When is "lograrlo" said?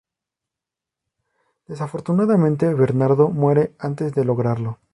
4.25-4.79